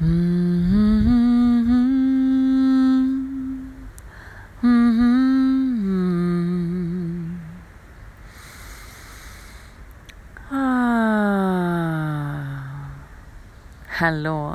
Hallo 0.00 0.08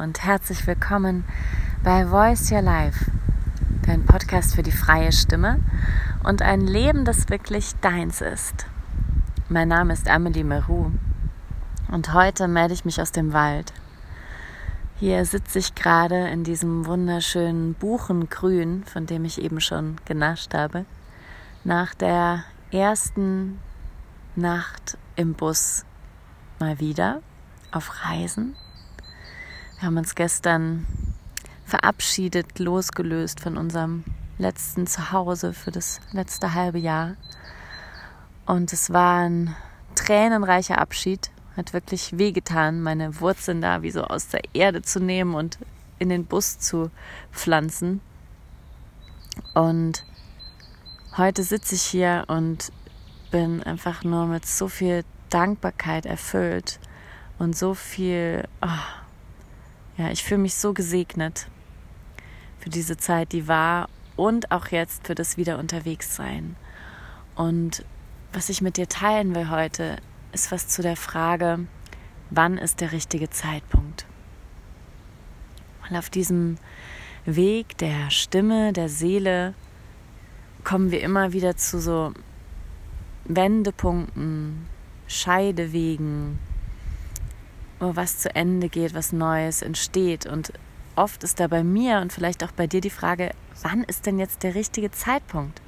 und 0.01 0.21
herzlich 0.21 0.67
willkommen 0.67 1.23
bei 1.83 2.05
Voice 2.05 2.51
Your 2.51 2.61
Life, 2.61 3.09
dein 3.83 4.03
Podcast 4.05 4.55
für 4.55 4.63
die 4.63 4.73
freie 4.73 5.13
Stimme 5.13 5.61
und 6.25 6.41
ein 6.41 6.59
Leben, 6.59 7.05
das 7.05 7.29
wirklich 7.29 7.75
deins 7.79 8.19
ist. 8.19 8.65
Mein 9.47 9.69
Name 9.69 9.93
ist 9.93 10.09
Amelie 10.09 10.43
Meru 10.43 10.91
und 11.89 12.13
heute 12.13 12.49
melde 12.49 12.73
ich 12.73 12.83
mich 12.83 13.01
aus 13.01 13.13
dem 13.13 13.31
Wald. 13.31 13.71
Hier 14.99 15.25
sitze 15.25 15.59
ich 15.59 15.75
gerade 15.75 16.27
in 16.29 16.43
diesem 16.43 16.85
wunderschönen 16.85 17.73
Buchengrün, 17.73 18.83
von 18.83 19.05
dem 19.05 19.25
ich 19.25 19.41
eben 19.41 19.61
schon 19.61 19.95
genascht 20.05 20.53
habe, 20.53 20.85
nach 21.63 21.93
der 21.93 22.43
ersten 22.71 23.59
Nacht 24.35 24.97
im 25.15 25.33
Bus 25.33 25.85
mal 26.59 26.79
wieder 26.79 27.21
auf 27.71 28.05
Reisen 28.05 28.55
wir 29.79 29.85
haben 29.85 29.97
uns 29.97 30.13
gestern 30.13 30.85
verabschiedet, 31.63 32.59
losgelöst 32.59 33.39
von 33.39 33.55
unserem 33.55 34.03
letzten 34.37 34.87
Zuhause 34.87 35.53
für 35.53 35.71
das 35.71 36.01
letzte 36.11 36.53
halbe 36.53 36.79
Jahr. 36.79 37.15
Und 38.45 38.73
es 38.73 38.91
war 38.91 39.21
ein 39.21 39.55
tränenreicher 39.95 40.79
Abschied. 40.79 41.31
Hat 41.59 41.73
wirklich 41.73 42.17
wehgetan, 42.17 42.81
meine 42.81 43.19
Wurzeln 43.19 43.59
da 43.59 43.81
wie 43.81 43.91
so 43.91 44.05
aus 44.05 44.29
der 44.29 44.39
Erde 44.53 44.81
zu 44.81 45.01
nehmen 45.01 45.35
und 45.35 45.57
in 45.97 46.07
den 46.07 46.23
Bus 46.23 46.57
zu 46.57 46.89
pflanzen. 47.33 47.99
Und 49.53 50.05
heute 51.17 51.43
sitze 51.43 51.75
ich 51.75 51.81
hier 51.81 52.23
und 52.29 52.71
bin 53.29 53.61
einfach 53.61 54.05
nur 54.05 54.25
mit 54.25 54.45
so 54.45 54.69
viel 54.69 55.03
Dankbarkeit 55.29 56.05
erfüllt 56.05 56.79
und 57.39 57.57
so 57.57 57.73
viel 57.73 58.47
oh, 58.61 59.97
ja, 59.97 60.11
ich 60.11 60.23
fühle 60.23 60.39
mich 60.39 60.55
so 60.55 60.73
gesegnet 60.73 61.47
für 62.59 62.69
diese 62.69 62.95
Zeit, 62.95 63.33
die 63.33 63.49
war 63.49 63.89
und 64.15 64.53
auch 64.53 64.67
jetzt 64.67 65.07
für 65.07 65.13
das 65.13 65.35
wieder 65.35 65.59
unterwegs 65.59 66.15
sein. 66.15 66.55
Und 67.35 67.83
was 68.31 68.47
ich 68.47 68.61
mit 68.61 68.77
dir 68.77 68.87
teilen 68.87 69.35
will 69.35 69.49
heute, 69.49 69.97
ist 70.31 70.51
was 70.51 70.67
zu 70.67 70.81
der 70.81 70.95
Frage, 70.95 71.59
wann 72.29 72.57
ist 72.57 72.81
der 72.81 72.91
richtige 72.91 73.29
Zeitpunkt? 73.29 74.05
Weil 75.81 75.97
auf 75.97 76.09
diesem 76.09 76.57
Weg 77.25 77.77
der 77.77 78.09
Stimme, 78.11 78.73
der 78.73 78.89
Seele, 78.89 79.53
kommen 80.63 80.91
wir 80.91 81.01
immer 81.01 81.33
wieder 81.33 81.57
zu 81.57 81.79
so 81.79 82.13
Wendepunkten, 83.25 84.67
Scheidewegen, 85.07 86.39
wo 87.79 87.95
was 87.95 88.19
zu 88.19 88.33
Ende 88.35 88.69
geht, 88.69 88.93
was 88.93 89.11
Neues 89.11 89.61
entsteht. 89.61 90.25
Und 90.25 90.53
oft 90.95 91.23
ist 91.23 91.39
da 91.39 91.47
bei 91.47 91.63
mir 91.63 91.99
und 91.99 92.13
vielleicht 92.13 92.43
auch 92.43 92.51
bei 92.51 92.67
dir 92.67 92.81
die 92.81 92.89
Frage, 92.89 93.31
wann 93.61 93.83
ist 93.83 94.05
denn 94.05 94.19
jetzt 94.19 94.43
der 94.43 94.55
richtige 94.55 94.91
Zeitpunkt? 94.91 95.61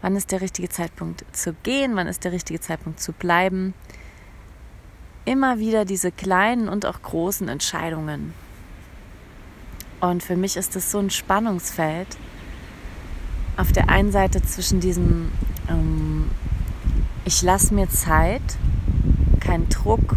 Wann 0.00 0.16
ist 0.16 0.30
der 0.32 0.40
richtige 0.40 0.68
Zeitpunkt 0.68 1.24
zu 1.32 1.52
gehen? 1.62 1.96
Wann 1.96 2.06
ist 2.06 2.24
der 2.24 2.32
richtige 2.32 2.60
Zeitpunkt 2.60 3.00
zu 3.00 3.12
bleiben? 3.12 3.74
Immer 5.28 5.58
wieder 5.58 5.84
diese 5.84 6.10
kleinen 6.10 6.70
und 6.70 6.86
auch 6.86 7.02
großen 7.02 7.48
Entscheidungen. 7.48 8.32
Und 10.00 10.22
für 10.22 10.36
mich 10.36 10.56
ist 10.56 10.74
das 10.74 10.90
so 10.90 10.98
ein 10.98 11.10
Spannungsfeld. 11.10 12.16
Auf 13.58 13.70
der 13.70 13.90
einen 13.90 14.10
Seite 14.10 14.40
zwischen 14.40 14.80
diesem, 14.80 15.30
ähm, 15.68 16.30
ich 17.26 17.42
lasse 17.42 17.74
mir 17.74 17.90
Zeit, 17.90 18.40
kein 19.38 19.68
Druck, 19.68 20.16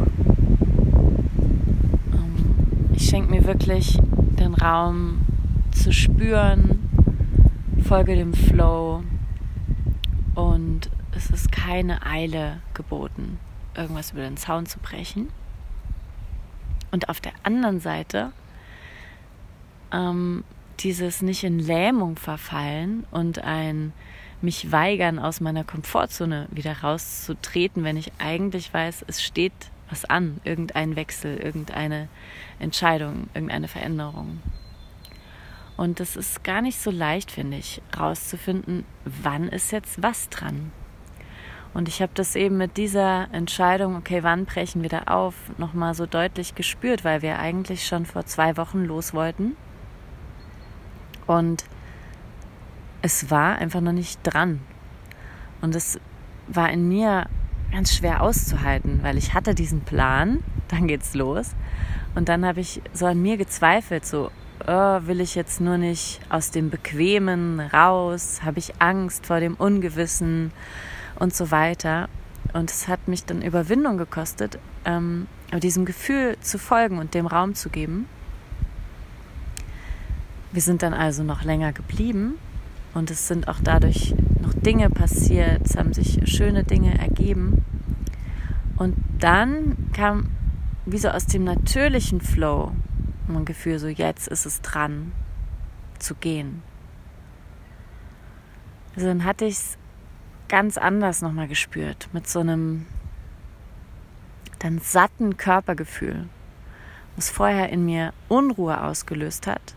ich 2.94 3.10
schenke 3.10 3.32
mir 3.32 3.44
wirklich 3.44 4.00
den 4.40 4.54
Raum 4.54 5.26
zu 5.72 5.92
spüren, 5.92 6.88
folge 7.84 8.16
dem 8.16 8.34
Flow 8.34 9.04
und 10.36 10.90
es 11.14 11.30
ist 11.30 11.52
keine 11.52 12.06
Eile 12.06 12.62
geboten, 12.74 13.40
irgendwas 13.76 14.12
über 14.12 14.22
den 14.22 14.38
Zaun 14.38 14.66
zu 14.66 14.80
brechen. 14.80 15.30
Und 16.92 17.10
auf 17.10 17.22
der 17.22 17.34
anderen 17.44 17.80
Seite 17.80 18.34
ähm, 19.92 20.44
dieses 20.80 21.22
nicht 21.22 21.44
in 21.44 21.60
Lähmung 21.60 22.16
verfallen 22.18 23.06
und 23.12 23.40
ein 23.40 23.94
mich 24.42 24.72
weigern, 24.72 25.20
aus 25.20 25.40
meiner 25.40 25.64
Komfortzone 25.64 26.48
wieder 26.52 26.82
rauszutreten, 26.82 27.84
wenn 27.84 27.98
ich 27.98 28.12
eigentlich 28.18 28.74
weiß, 28.74 29.06
es 29.08 29.22
steht 29.22 29.54
was 29.90 30.06
an, 30.06 30.40
irgendein 30.44 30.96
Wechsel, 30.96 31.38
irgendeine 31.38 32.08
Entscheidung, 32.60 33.30
irgendeine 33.34 33.68
Veränderung. 33.68 34.42
Und 35.78 36.00
das 36.00 36.16
ist 36.16 36.44
gar 36.44 36.62
nicht 36.62 36.80
so 36.80 36.92
leicht, 36.92 37.30
finde 37.30 37.58
ich, 37.58 37.82
rauszufinden, 37.98 38.86
wann 39.06 39.48
ist 39.48 39.72
jetzt 39.72 40.02
was 40.02 40.30
dran. 40.30 40.72
Und 41.74 41.88
ich 41.88 42.02
habe 42.02 42.12
das 42.14 42.36
eben 42.36 42.58
mit 42.58 42.76
dieser 42.76 43.34
Entscheidung, 43.34 43.96
okay, 43.96 44.24
wann 44.24 44.46
brechen 44.46 44.82
wir 44.82 44.90
da 44.90 45.04
auf, 45.04 45.36
nochmal 45.58 45.94
so 45.94 46.06
deutlich 46.06 46.56
gespürt, 46.56 47.06
weil 47.06 47.22
wir 47.22 47.40
eigentlich 47.40 47.88
schon 47.88 48.06
vor 48.06 48.26
zwei 48.26 48.58
Wochen 48.58 48.84
los 48.84 49.14
wollten. 49.14 49.56
Und 51.28 51.64
es 53.02 53.32
war 53.32 53.58
einfach 53.58 53.80
noch 53.80 53.94
nicht 53.94 54.20
dran. 54.24 54.60
Und 55.62 55.76
es 55.76 56.00
war 56.48 56.70
in 56.72 56.88
mir 56.88 57.28
ganz 57.72 57.96
schwer 57.96 58.22
auszuhalten, 58.22 59.00
weil 59.02 59.18
ich 59.18 59.34
hatte 59.34 59.56
diesen 59.56 59.82
Plan, 59.82 60.44
dann 60.68 60.88
geht's 60.88 61.14
los. 61.14 61.52
Und 62.16 62.28
dann 62.28 62.46
habe 62.46 62.60
ich 62.60 62.82
so 62.92 63.06
an 63.06 63.22
mir 63.22 63.38
gezweifelt, 63.38 64.06
so, 64.06 64.30
oh, 64.68 65.00
will 65.04 65.22
ich 65.22 65.36
jetzt 65.36 65.62
nur 65.62 65.78
nicht 65.78 66.20
aus 66.30 66.52
dem 66.52 66.70
Bequemen 66.70 67.62
raus, 67.62 68.42
habe 68.44 68.60
ich 68.60 68.74
Angst 68.80 69.26
vor 69.26 69.40
dem 69.40 69.56
Ungewissen 69.56 70.52
und 71.16 71.34
so 71.34 71.52
weiter. 71.52 72.10
Und 72.54 72.70
es 72.70 72.88
hat 72.88 73.08
mich 73.08 73.26
dann 73.26 73.42
Überwindung 73.42 73.98
gekostet, 73.98 74.60
ähm, 74.86 75.28
diesem 75.60 75.86
Gefühl 75.86 76.38
zu 76.42 76.58
folgen 76.58 76.98
und 76.98 77.14
dem 77.14 77.28
Raum 77.28 77.56
zu 77.56 77.70
geben. 77.70 78.08
Wir 80.52 80.62
sind 80.62 80.84
dann 80.84 80.94
also 80.94 81.24
noch 81.24 81.44
länger 81.44 81.72
geblieben 81.72 82.36
und 82.94 83.10
es 83.10 83.28
sind 83.28 83.48
auch 83.48 83.60
dadurch 83.64 84.14
noch 84.42 84.54
Dinge 84.54 84.90
passiert, 84.90 85.62
es 85.64 85.78
haben 85.78 85.94
sich 85.94 86.20
schöne 86.26 86.64
Dinge 86.64 86.98
ergeben. 86.98 87.64
Und 88.76 88.96
dann 89.20 89.78
kam 89.94 90.30
wie 90.86 90.98
so 90.98 91.10
aus 91.10 91.26
dem 91.28 91.44
natürlichen 91.44 92.22
Flow 92.22 92.72
ein 93.30 93.46
Gefühl, 93.46 93.80
so 93.80 93.88
jetzt 93.88 94.28
ist 94.28 94.46
es 94.46 94.62
dran 94.62 95.14
zu 96.00 96.16
gehen. 96.16 96.64
Also 98.96 99.08
dann 99.08 99.24
hatte 99.24 99.46
ich 99.46 99.54
es 99.54 99.78
ganz 100.52 100.78
anders 100.78 101.22
nochmal 101.22 101.48
gespürt, 101.48 102.10
mit 102.12 102.28
so 102.28 102.42
einem 102.42 102.86
dann 104.60 104.80
satten 104.80 105.38
Körpergefühl, 105.38 106.28
was 107.16 107.30
vorher 107.30 107.70
in 107.70 107.86
mir 107.86 108.14
Unruhe 108.28 108.84
ausgelöst 108.84 109.48
hat, 109.48 109.76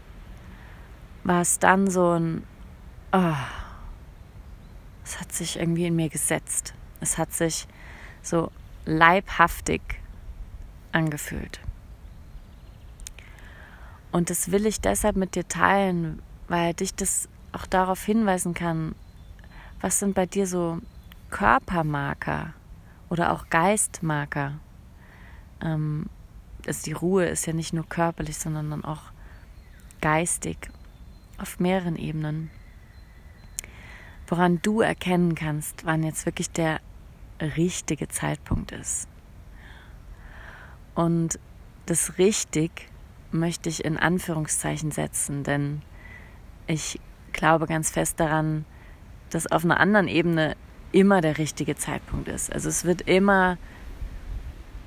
war 1.22 1.40
es 1.42 1.60
dann 1.60 1.88
so 1.88 2.18
ein 2.18 2.42
oh, 3.12 3.36
es 5.04 5.20
hat 5.20 5.30
sich 5.32 5.60
irgendwie 5.60 5.86
in 5.86 5.94
mir 5.94 6.08
gesetzt. 6.08 6.74
Es 7.00 7.18
hat 7.18 7.32
sich 7.32 7.68
so 8.20 8.50
leibhaftig 8.84 9.80
angefühlt. 10.90 11.60
Und 14.10 14.28
das 14.28 14.50
will 14.50 14.66
ich 14.66 14.80
deshalb 14.80 15.14
mit 15.14 15.36
dir 15.36 15.46
teilen, 15.46 16.20
weil 16.48 16.74
dich 16.74 16.96
das 16.96 17.28
auch 17.52 17.66
darauf 17.66 18.02
hinweisen 18.02 18.54
kann, 18.54 18.96
was 19.84 19.98
sind 19.98 20.14
bei 20.14 20.24
dir 20.24 20.46
so 20.46 20.78
Körpermarker 21.28 22.54
oder 23.10 23.32
auch 23.32 23.50
Geistmarker. 23.50 24.58
Ähm, 25.60 26.06
also 26.66 26.84
die 26.84 26.92
Ruhe 26.92 27.26
ist 27.26 27.46
ja 27.46 27.52
nicht 27.52 27.74
nur 27.74 27.86
körperlich, 27.86 28.38
sondern 28.38 28.84
auch 28.84 29.02
geistig 30.00 30.70
auf 31.36 31.60
mehreren 31.60 31.96
Ebenen 31.96 32.50
woran 34.26 34.60
du 34.62 34.80
erkennen 34.80 35.34
kannst, 35.34 35.84
wann 35.84 36.02
jetzt 36.02 36.26
wirklich 36.26 36.50
der 36.50 36.80
richtige 37.40 38.08
Zeitpunkt 38.08 38.72
ist. 38.72 39.08
Und 40.94 41.38
das 41.86 42.18
richtig 42.18 42.88
möchte 43.32 43.68
ich 43.68 43.84
in 43.84 43.98
Anführungszeichen 43.98 44.90
setzen, 44.92 45.42
denn 45.42 45.82
ich 46.66 47.00
glaube 47.32 47.66
ganz 47.66 47.90
fest 47.90 48.20
daran, 48.20 48.64
dass 49.34 49.50
auf 49.50 49.64
einer 49.64 49.80
anderen 49.80 50.08
Ebene 50.08 50.56
immer 50.92 51.20
der 51.20 51.38
richtige 51.38 51.76
Zeitpunkt 51.76 52.28
ist. 52.28 52.52
Also 52.52 52.68
es 52.68 52.84
wird 52.84 53.02
immer 53.02 53.58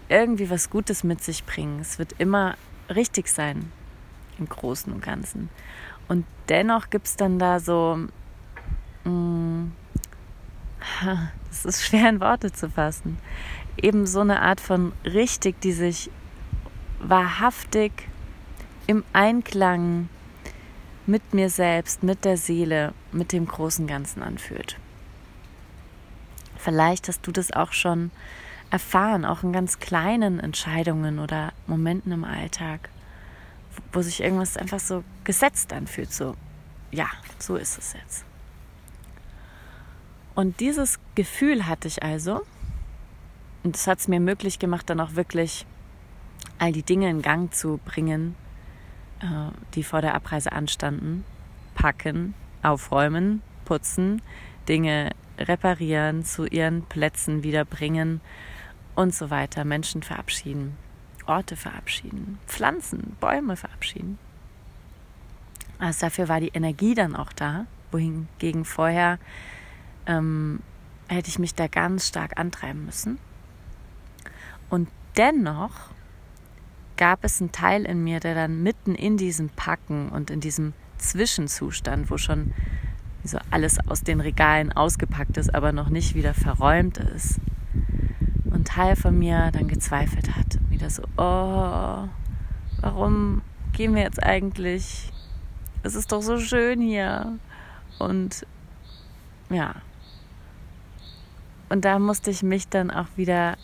irgendwie 0.10 0.50
was 0.50 0.70
Gutes 0.70 1.04
mit 1.04 1.22
sich 1.22 1.46
bringen. 1.46 1.80
Es 1.82 2.00
wird 2.00 2.16
immer 2.18 2.56
richtig 2.90 3.28
sein. 3.28 3.72
im 4.40 4.48
Großen 4.48 4.94
und 4.94 5.02
Ganzen. 5.02 5.50
Und 6.08 6.26
dennoch 6.48 6.90
gibt 6.90 7.08
es 7.08 7.16
dann 7.16 7.40
da 7.40 7.60
so, 7.60 7.98
mh, 9.04 9.10
mm, 9.10 9.72
das 11.50 11.66
ist 11.66 11.84
schwer 11.84 12.08
in 12.10 12.22
Worte 12.22 12.52
zu 12.52 12.70
fassen, 12.70 13.18
eben 13.82 14.06
so 14.06 14.22
eine 14.22 14.42
Art 14.42 14.62
von 14.62 14.94
richtig, 15.04 15.60
die 15.62 15.72
sich 15.72 16.10
wahrhaftig 17.00 17.92
im 18.86 19.04
Einklang 19.12 20.08
mit 21.08 21.34
mir 21.34 21.50
selbst, 21.50 22.04
mit 22.04 22.26
der 22.26 22.38
Seele, 22.38 22.94
mit 23.12 23.32
dem 23.32 23.48
großen 23.48 23.88
Ganzen 23.88 24.22
anfühlt. 24.22 24.78
Vielleicht 26.58 27.08
hast 27.08 27.26
du 27.26 27.32
das 27.32 27.52
auch 27.52 27.72
schon 27.72 28.12
erfahren, 28.70 29.24
auch 29.24 29.44
in 29.44 29.54
ganz 29.54 29.80
kleinen 29.80 30.40
Entscheidungen 30.40 31.20
oder 31.20 31.54
Momenten 31.66 32.12
im 32.12 32.26
Alltag, 32.26 32.90
wo 33.94 34.02
sich 34.02 34.22
irgendwas 34.22 34.58
einfach 34.58 34.80
so 34.80 35.04
gesetzt 35.24 35.72
anfühlt, 35.72 36.12
so, 36.12 36.36
ja, 36.92 37.08
so 37.40 37.56
ist 37.56 37.78
es 37.78 37.94
jetzt. 37.94 38.26
Und 40.36 40.60
dieses 40.60 41.00
Gefühl 41.16 41.68
hatte 41.68 41.88
ich 41.88 42.04
also, 42.04 42.42
und 43.64 43.76
das 43.76 43.88
hat 43.88 44.00
es 44.00 44.08
mir 44.08 44.20
möglich 44.20 44.60
gemacht, 44.60 44.90
dann 44.90 45.00
auch 45.00 45.16
wirklich 45.16 45.66
all 46.60 46.72
die 46.72 46.84
Dinge 46.84 47.10
in 47.10 47.22
Gang 47.22 47.54
zu 47.54 47.80
bringen, 47.86 48.36
die 49.74 49.84
vor 49.84 50.02
der 50.02 50.16
Abreise 50.16 50.52
anstanden. 50.52 51.24
Packen, 51.76 52.34
aufräumen, 52.64 53.42
putzen, 53.66 54.22
Dinge 54.68 55.12
reparieren, 55.38 56.26
zu 56.26 56.46
ihren 56.46 56.84
Plätzen 56.84 57.44
wiederbringen 57.44 58.22
und 58.96 59.14
so 59.14 59.30
weiter. 59.30 59.64
Menschen 59.64 60.02
verabschieden, 60.02 60.76
Orte 61.26 61.56
verabschieden, 61.56 62.40
Pflanzen, 62.48 63.16
Bäume 63.20 63.56
verabschieden. 63.56 64.18
Also 65.80 66.08
dafür 66.08 66.28
war 66.28 66.40
die 66.40 66.50
Energie 66.50 66.96
dann 66.96 67.16
auch 67.16 67.32
da, 67.32 67.68
wohingegen 67.92 68.66
vorher 68.66 69.20
ähm, 70.08 70.62
hätte 71.08 71.30
ich 71.30 71.40
mich 71.40 71.54
da 71.54 71.68
ganz 71.68 72.08
stark 72.08 72.40
antreiben 72.40 72.86
müssen. 72.86 73.20
Und 74.70 74.90
dennoch 75.16 75.92
gab 76.98 77.24
es 77.24 77.40
einen 77.40 77.52
Teil 77.52 77.86
in 77.86 78.04
mir, 78.04 78.20
der 78.20 78.36
dann 78.36 78.62
mitten 78.64 78.96
in 78.96 79.18
diesem 79.18 79.50
Packen 79.50 80.10
und 80.10 80.30
in 80.30 80.42
diesem 80.42 80.74
Zwischenzustand, 80.98 82.10
wo 82.10 82.18
schon 82.18 82.54
so 83.24 83.38
alles 83.52 83.78
aus 83.88 84.02
den 84.02 84.20
Regalen 84.20 84.72
ausgepackt 84.72 85.38
ist, 85.38 85.54
aber 85.54 85.72
noch 85.72 85.90
nicht 85.90 86.16
wieder 86.16 86.34
verräumt 86.34 86.98
ist. 86.98 87.40
Und 88.46 88.68
Teil 88.68 88.96
von 88.96 89.18
mir 89.18 89.52
dann 89.52 89.68
gezweifelt 89.68 90.36
hat. 90.36 90.58
Wieder 90.70 90.90
so, 90.90 91.04
oh, 91.18 92.08
warum 92.82 93.42
gehen 93.74 93.94
wir 93.94 94.02
jetzt 94.02 94.24
eigentlich? 94.24 95.12
Es 95.84 95.96
ist 95.96 96.12
doch 96.12 96.22
so 96.22 96.40
schön 96.40 96.82
hier. 96.82 97.38
Und 98.00 98.46
ja. 99.50 99.76
Und 101.70 101.86
da 101.86 102.00
musste 102.00 102.32
ich 102.32 102.44
mich 102.44 102.68
dann 102.70 102.90
auch 102.92 103.08
wieder, 103.16 103.58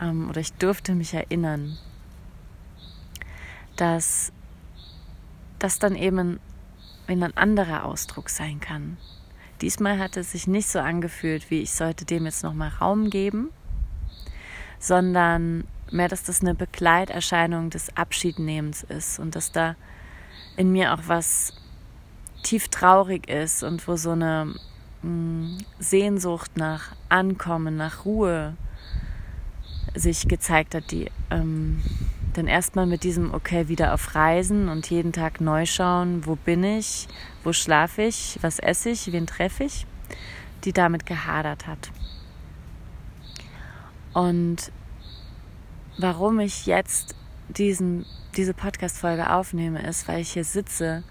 ähm, 0.00 0.28
oder 0.30 0.40
ich 0.40 0.52
durfte 0.54 0.94
mich 0.94 1.12
erinnern, 1.12 1.76
dass 3.78 4.32
das 5.58 5.78
dann 5.78 5.96
eben 5.96 6.38
ein 7.06 7.36
anderer 7.36 7.84
Ausdruck 7.84 8.28
sein 8.28 8.60
kann. 8.60 8.98
Diesmal 9.60 9.98
hat 9.98 10.16
es 10.16 10.32
sich 10.32 10.46
nicht 10.46 10.68
so 10.68 10.78
angefühlt, 10.78 11.50
wie 11.50 11.62
ich 11.62 11.72
sollte 11.72 12.04
dem 12.04 12.26
jetzt 12.26 12.44
nochmal 12.44 12.68
Raum 12.68 13.10
geben, 13.10 13.48
sondern 14.78 15.64
mehr, 15.90 16.08
dass 16.08 16.22
das 16.22 16.42
eine 16.42 16.54
Begleiterscheinung 16.54 17.70
des 17.70 17.96
Abschiednehmens 17.96 18.84
ist 18.84 19.18
und 19.18 19.34
dass 19.34 19.50
da 19.50 19.74
in 20.56 20.70
mir 20.70 20.94
auch 20.94 21.02
was 21.06 21.54
tief 22.42 22.68
traurig 22.68 23.28
ist 23.28 23.62
und 23.62 23.86
wo 23.88 23.96
so 23.96 24.10
eine 24.10 24.54
mh, 25.02 25.10
mm, 25.10 25.58
Sehnsucht 25.80 26.56
nach 26.56 26.92
Ankommen, 27.08 27.76
nach 27.76 28.04
Ruhe 28.04 28.56
sich 29.94 30.28
gezeigt 30.28 30.74
hat, 30.74 30.90
die 30.90 31.10
ähm, 31.30 31.82
dann 32.34 32.46
erstmal 32.46 32.86
mit 32.86 33.04
diesem, 33.04 33.34
okay, 33.34 33.68
wieder 33.68 33.94
auf 33.94 34.14
Reisen 34.14 34.68
und 34.68 34.90
jeden 34.90 35.12
Tag 35.12 35.40
neu 35.40 35.66
schauen, 35.66 36.26
wo 36.26 36.36
bin 36.36 36.62
ich, 36.64 37.08
wo 37.42 37.52
schlafe 37.52 38.02
ich, 38.02 38.38
was 38.42 38.58
esse 38.58 38.90
ich, 38.90 39.12
wen 39.12 39.26
treffe 39.26 39.64
ich, 39.64 39.86
die 40.64 40.72
damit 40.72 41.06
gehadert 41.06 41.66
hat. 41.66 41.90
Und 44.12 44.72
warum 45.98 46.40
ich 46.40 46.66
jetzt 46.66 47.14
diesen, 47.48 48.06
diese 48.36 48.54
Podcast-Folge 48.54 49.30
aufnehme, 49.30 49.86
ist, 49.86 50.08
weil 50.08 50.20
ich 50.20 50.32
hier 50.32 50.44
sitze 50.44 51.02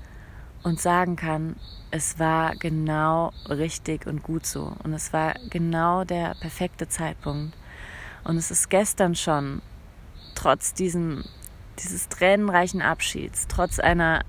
und 0.63 0.79
sagen 0.79 1.15
kann, 1.15 1.55
es 1.91 2.19
war 2.19 2.55
genau 2.55 3.31
richtig 3.49 4.07
und 4.07 4.23
gut 4.23 4.45
so. 4.45 4.73
Und 4.83 4.93
es 4.93 5.13
war 5.13 5.35
genau 5.49 6.03
der 6.03 6.35
perfekte 6.39 6.87
Zeitpunkt. 6.87 7.55
Und 8.23 8.37
es 8.37 8.51
ist 8.51 8.69
gestern 8.69 9.15
schon 9.15 9.61
trotz 10.35 10.73
diesem, 10.73 11.23
dieses 11.79 12.09
tränenreichen 12.09 12.81
Abschieds, 12.81 13.47
trotz 13.47 13.79
einer 13.79 14.23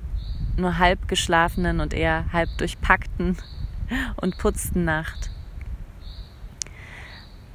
nur 0.57 0.79
halb 0.79 1.09
geschlafenen 1.09 1.81
und 1.81 1.95
eher 1.95 2.27
halb 2.33 2.49
durchpackten 2.59 3.37
und 4.17 4.39
putzten 4.39 4.85
Nacht, 4.85 5.31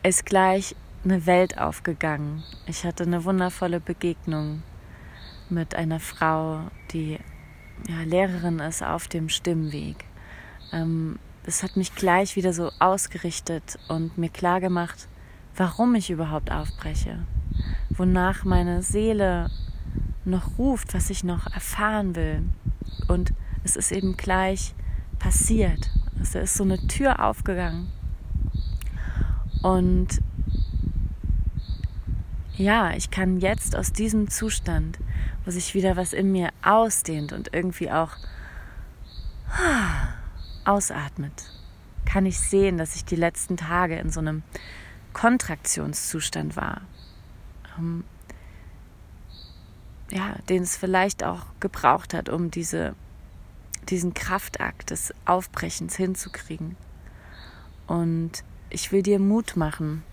ist 0.03 0.25
gleich 0.25 0.75
eine 1.03 1.25
Welt 1.25 1.57
aufgegangen. 1.57 2.44
Ich 2.65 2.83
hatte 2.85 3.03
eine 3.03 3.25
wundervolle 3.25 3.80
Begegnung 3.80 4.63
mit 5.50 5.75
einer 5.75 6.00
Frau, 6.00 6.62
die 6.91 7.19
ja, 7.88 8.03
Lehrerin 8.06 8.59
ist 8.59 8.83
auf 8.83 9.07
dem 9.07 9.30
Stimmweg. 9.30 10.06
Ähm, 10.71 11.19
es 11.45 11.63
hat 11.63 11.75
mich 11.75 11.95
gleich 11.95 12.35
wieder 12.35 12.53
so 12.53 12.71
ausgerichtet 12.80 13.77
und 13.89 14.18
mir 14.18 14.30
klar 14.30 14.62
gemacht, 14.62 15.07
warum 15.56 15.96
ich 15.96 16.10
überhaupt 16.10 16.52
aufbreche 16.52 17.20
wonach 17.98 18.44
meine 18.44 18.82
Seele 18.82 19.50
noch 20.26 20.58
ruft, 20.58 20.94
was 20.94 21.10
ich 21.10 21.24
noch 21.24 21.48
erfahren 21.54 22.16
will. 22.16 22.44
Und 23.08 23.34
es 23.64 23.76
ist 23.76 23.92
eben 23.92 24.18
gleich 24.18 24.74
passiert. 25.20 25.90
Also 26.20 26.40
ist 26.40 26.56
so 26.56 26.64
eine 26.64 26.80
Tür 26.88 27.24
aufgegangen. 27.24 27.88
Und 29.62 30.22
ja, 32.56 32.92
ich 32.94 33.10
kann 33.10 33.40
jetzt 33.40 33.76
aus 33.76 33.92
diesem 33.92 34.30
Zustand, 34.30 35.00
wo 35.46 35.52
sich 35.52 35.74
wieder 35.74 35.96
was 35.96 36.14
in 36.14 36.32
mir 36.32 36.50
ausdehnt 36.62 37.34
und 37.34 37.54
irgendwie 37.54 37.92
auch 37.92 38.12
ausatmet, 40.66 41.52
kann 42.06 42.26
ich 42.26 42.40
sehen, 42.40 42.78
dass 42.78 42.95
ich 42.95 43.06
die 43.06 43.16
letzten 43.16 43.57
Tage 43.57 43.98
in 43.98 44.10
so 44.10 44.19
einem 44.19 44.44
Kontraktionszustand 45.14 46.56
war 46.56 46.82
ähm, 47.78 48.04
ja, 50.12 50.36
den 50.50 50.64
es 50.64 50.78
vielleicht 50.78 51.24
auch 51.24 51.42
gebraucht 51.60 52.14
hat, 52.14 52.30
um 52.30 52.52
diese, 52.52 52.96
diesen 53.90 54.14
Kraftakt 54.14 54.92
des 54.92 55.14
Aufbrechens 55.26 55.96
hinzukriegen. 55.96 56.76
Und 57.88 58.44
ich 58.70 58.92
will 58.92 59.02
dir 59.02 59.20
Mut 59.20 59.56
machen, 59.56 60.04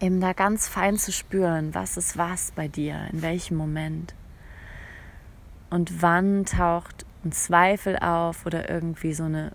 eben 0.00 0.20
da 0.20 0.32
ganz 0.32 0.68
fein 0.68 0.96
zu 0.96 1.12
spüren, 1.12 1.74
was 1.74 1.96
ist 1.96 2.16
was 2.16 2.52
bei 2.52 2.68
dir, 2.68 3.08
in 3.12 3.22
welchem 3.22 3.56
Moment. 3.56 4.14
Und 5.70 6.02
wann 6.02 6.44
taucht 6.44 7.04
ein 7.24 7.32
Zweifel 7.32 7.98
auf 7.98 8.46
oder 8.46 8.70
irgendwie 8.70 9.14
so 9.14 9.24
eine 9.24 9.52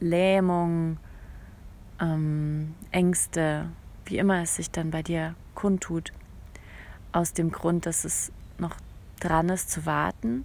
Lähmung, 0.00 0.98
ähm, 2.00 2.74
Ängste, 2.90 3.68
wie 4.04 4.18
immer 4.18 4.42
es 4.42 4.56
sich 4.56 4.70
dann 4.70 4.90
bei 4.90 5.02
dir 5.02 5.34
kundtut 5.54 6.12
aus 7.12 7.32
dem 7.32 7.50
Grund, 7.50 7.86
dass 7.86 8.04
es 8.04 8.32
noch 8.58 8.76
dran 9.20 9.48
ist 9.48 9.70
zu 9.70 9.86
warten 9.86 10.44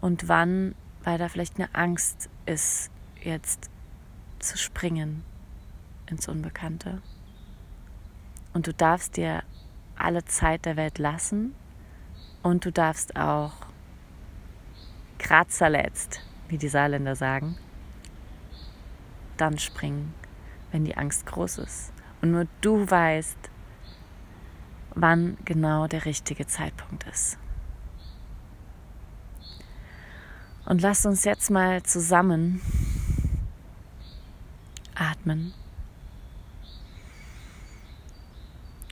und 0.00 0.28
wann, 0.28 0.74
weil 1.04 1.18
da 1.18 1.28
vielleicht 1.28 1.56
eine 1.56 1.74
Angst 1.74 2.28
ist, 2.46 2.90
jetzt 3.22 3.70
zu 4.38 4.56
springen 4.56 5.24
ins 6.06 6.28
Unbekannte. 6.28 7.02
Und 8.52 8.66
du 8.66 8.72
darfst 8.72 9.16
dir 9.16 9.42
alle 9.96 10.24
Zeit 10.24 10.64
der 10.64 10.76
Welt 10.76 10.98
lassen 10.98 11.54
und 12.42 12.64
du 12.64 12.72
darfst 12.72 13.16
auch 13.16 13.52
Kratzer 15.18 15.70
wie 16.48 16.58
die 16.58 16.68
Saarländer 16.68 17.16
sagen, 17.16 17.56
dann 19.36 19.58
springen, 19.58 20.14
wenn 20.76 20.84
die 20.84 20.96
Angst 20.96 21.24
groß 21.24 21.58
ist. 21.58 21.92
Und 22.20 22.32
nur 22.32 22.46
du 22.60 22.88
weißt, 22.88 23.38
wann 24.94 25.38
genau 25.44 25.86
der 25.86 26.04
richtige 26.04 26.46
Zeitpunkt 26.46 27.04
ist. 27.04 27.38
Und 30.66 30.82
lass 30.82 31.06
uns 31.06 31.24
jetzt 31.24 31.50
mal 31.50 31.82
zusammen 31.82 32.60
atmen. 34.94 35.54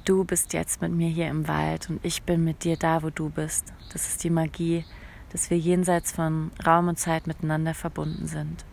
Du 0.04 0.24
bist 0.24 0.54
jetzt 0.54 0.80
mit 0.80 0.92
mir 0.92 1.08
hier 1.08 1.28
im 1.28 1.46
Wald 1.48 1.90
und 1.90 2.04
ich 2.04 2.22
bin 2.22 2.44
mit 2.44 2.64
dir 2.64 2.76
da, 2.76 3.02
wo 3.02 3.10
du 3.10 3.30
bist. 3.30 3.72
Das 3.92 4.08
ist 4.08 4.24
die 4.24 4.30
Magie 4.30 4.84
dass 5.34 5.50
wir 5.50 5.58
jenseits 5.58 6.12
von 6.12 6.52
Raum 6.64 6.86
und 6.86 6.96
Zeit 6.96 7.26
miteinander 7.26 7.74
verbunden 7.74 8.28
sind. 8.28 8.64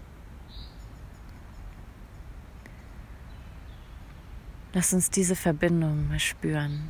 Lass 4.73 4.93
uns 4.93 5.09
diese 5.09 5.35
Verbindung 5.35 6.07
mal 6.07 6.19
spüren. 6.19 6.89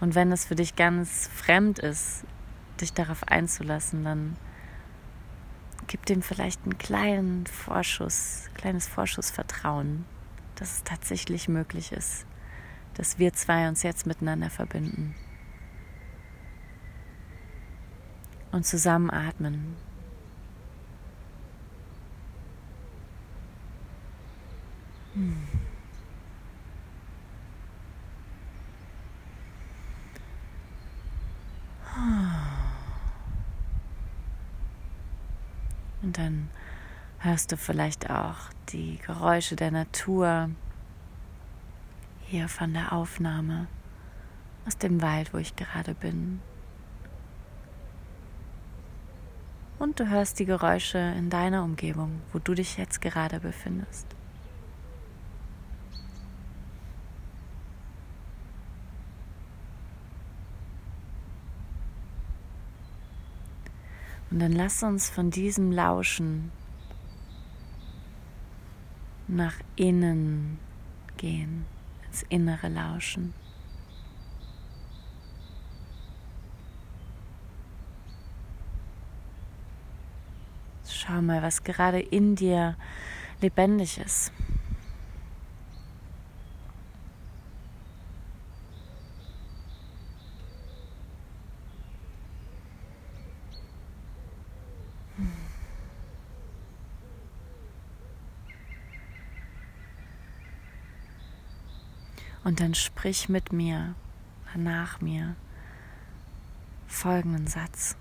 Und 0.00 0.14
wenn 0.14 0.32
es 0.32 0.46
für 0.46 0.54
dich 0.54 0.76
ganz 0.76 1.28
fremd 1.34 1.78
ist, 1.78 2.24
dich 2.80 2.94
darauf 2.94 3.28
einzulassen, 3.28 4.04
dann 4.04 4.36
gib 5.86 6.06
dem 6.06 6.22
vielleicht 6.22 6.62
einen 6.62 6.78
kleinen 6.78 7.46
Vorschuss, 7.46 8.48
kleines 8.54 8.86
Vorschussvertrauen, 8.86 10.06
dass 10.56 10.76
es 10.76 10.84
tatsächlich 10.84 11.48
möglich 11.48 11.92
ist, 11.92 12.24
dass 12.94 13.18
wir 13.18 13.34
zwei 13.34 13.68
uns 13.68 13.82
jetzt 13.82 14.06
miteinander 14.06 14.48
verbinden 14.48 15.14
und 18.52 18.64
zusammen 18.64 19.10
atmen. 19.10 19.76
Hm. 25.20 25.36
Und 36.02 36.16
dann 36.16 36.48
hörst 37.18 37.52
du 37.52 37.58
vielleicht 37.58 38.08
auch 38.08 38.36
die 38.70 38.98
Geräusche 39.06 39.56
der 39.56 39.70
Natur 39.70 40.48
hier 42.22 42.48
von 42.48 42.72
der 42.72 42.92
Aufnahme 42.92 43.66
aus 44.66 44.78
dem 44.78 45.02
Wald, 45.02 45.34
wo 45.34 45.38
ich 45.38 45.54
gerade 45.54 45.94
bin. 45.94 46.40
Und 49.78 50.00
du 50.00 50.08
hörst 50.08 50.38
die 50.38 50.46
Geräusche 50.46 50.98
in 50.98 51.28
deiner 51.28 51.62
Umgebung, 51.62 52.22
wo 52.32 52.38
du 52.38 52.54
dich 52.54 52.78
jetzt 52.78 53.02
gerade 53.02 53.40
befindest. 53.40 54.06
Und 64.30 64.38
dann 64.38 64.52
lass 64.52 64.82
uns 64.82 65.10
von 65.10 65.30
diesem 65.30 65.72
Lauschen 65.72 66.52
nach 69.26 69.54
innen 69.76 70.58
gehen, 71.16 71.64
ins 72.06 72.22
innere 72.28 72.68
Lauschen. 72.68 73.34
Schau 80.88 81.22
mal, 81.22 81.42
was 81.42 81.64
gerade 81.64 81.98
in 82.00 82.36
dir 82.36 82.76
lebendig 83.40 83.98
ist. 83.98 84.32
Und 102.50 102.58
dann 102.58 102.74
sprich 102.74 103.28
mit 103.28 103.52
mir, 103.52 103.94
nach 104.56 105.00
mir 105.00 105.36
folgenden 106.88 107.46
Satz. 107.46 107.94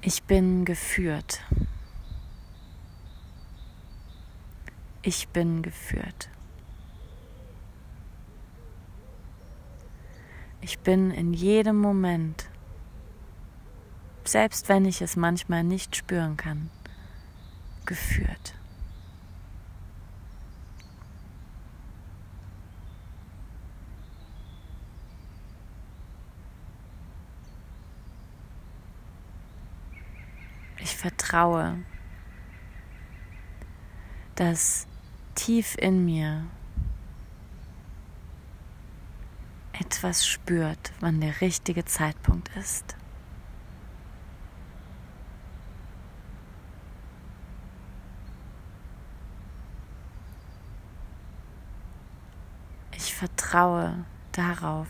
Ich 0.00 0.24
bin 0.24 0.64
geführt. 0.64 1.40
Ich 5.02 5.28
bin 5.28 5.62
geführt. 5.62 6.28
Ich 10.60 10.80
bin 10.80 11.12
in 11.12 11.32
jedem 11.32 11.76
Moment, 11.76 12.50
selbst 14.24 14.68
wenn 14.68 14.84
ich 14.84 15.00
es 15.00 15.14
manchmal 15.14 15.62
nicht 15.62 15.94
spüren 15.94 16.36
kann, 16.36 16.70
geführt. 17.86 18.58
Ich 30.80 30.87
vertraue, 30.98 31.78
dass 34.34 34.88
tief 35.36 35.76
in 35.78 36.04
mir 36.04 36.44
etwas 39.72 40.26
spürt, 40.26 40.92
wann 40.98 41.20
der 41.20 41.40
richtige 41.40 41.84
Zeitpunkt 41.84 42.48
ist. 42.56 42.96
Ich 52.96 53.14
vertraue 53.14 54.04
darauf, 54.32 54.88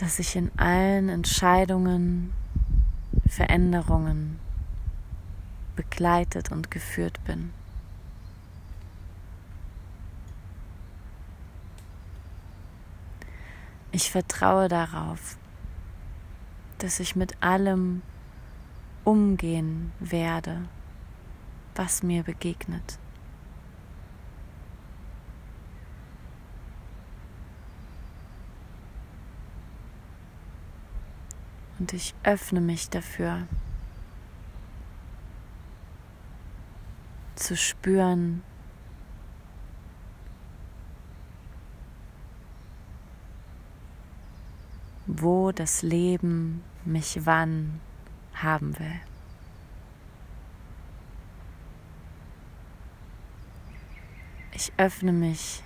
dass 0.00 0.18
ich 0.18 0.34
in 0.34 0.50
allen 0.56 1.10
Entscheidungen, 1.10 2.32
Veränderungen 3.28 4.40
begleitet 5.76 6.50
und 6.50 6.70
geführt 6.70 7.22
bin. 7.24 7.52
Ich 13.92 14.10
vertraue 14.10 14.68
darauf, 14.68 15.36
dass 16.78 16.98
ich 16.98 17.14
mit 17.14 17.42
allem 17.42 18.00
umgehen 19.04 19.92
werde, 20.00 20.62
was 21.74 22.02
mir 22.02 22.22
begegnet. 22.22 22.99
Und 31.80 31.94
ich 31.94 32.14
öffne 32.24 32.60
mich 32.60 32.90
dafür, 32.90 33.48
zu 37.34 37.56
spüren, 37.56 38.42
wo 45.06 45.52
das 45.52 45.80
Leben 45.80 46.62
mich 46.84 47.24
wann 47.24 47.80
haben 48.34 48.78
will. 48.78 49.00
Ich 54.52 54.70
öffne 54.76 55.12
mich 55.12 55.62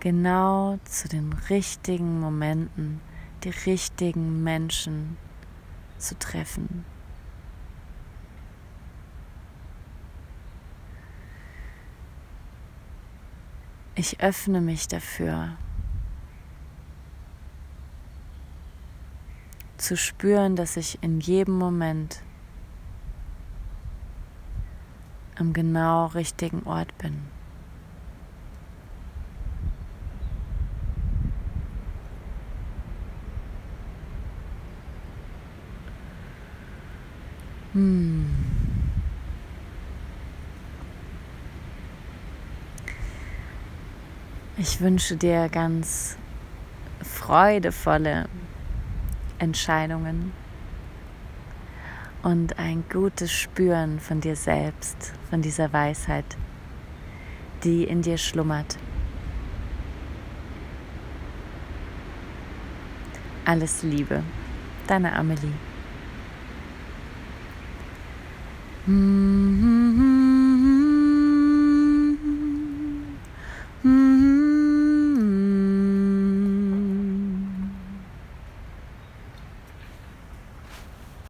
genau 0.00 0.78
zu 0.84 1.08
den 1.08 1.32
richtigen 1.48 2.20
Momenten, 2.20 3.00
die 3.46 3.70
richtigen 3.70 4.42
Menschen 4.42 5.16
zu 5.98 6.18
treffen. 6.18 6.84
Ich 13.94 14.18
öffne 14.20 14.60
mich 14.60 14.88
dafür, 14.88 15.56
zu 19.76 19.96
spüren, 19.96 20.56
dass 20.56 20.76
ich 20.76 21.00
in 21.04 21.20
jedem 21.20 21.56
Moment 21.56 22.22
am 25.38 25.52
genau 25.52 26.06
richtigen 26.06 26.64
Ort 26.64 26.98
bin. 26.98 27.35
Hm. 37.76 38.24
Ich 44.56 44.80
wünsche 44.80 45.18
dir 45.18 45.50
ganz 45.50 46.16
freudevolle 47.02 48.30
Entscheidungen 49.38 50.32
und 52.22 52.58
ein 52.58 52.82
gutes 52.90 53.30
Spüren 53.30 54.00
von 54.00 54.22
dir 54.22 54.36
selbst, 54.36 55.12
von 55.28 55.42
dieser 55.42 55.70
Weisheit, 55.74 56.24
die 57.62 57.84
in 57.84 58.00
dir 58.00 58.16
schlummert. 58.16 58.78
Alles 63.44 63.82
Liebe, 63.82 64.22
deine 64.86 65.14
Amelie. 65.14 65.65
Mm-hmm. 68.88 69.75